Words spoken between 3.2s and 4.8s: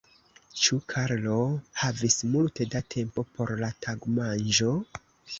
por la tagmanĝo?